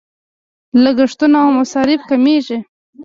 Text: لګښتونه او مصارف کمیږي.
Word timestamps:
لګښتونه 0.83 1.37
او 1.43 1.49
مصارف 1.59 2.01
کمیږي. 2.09 2.57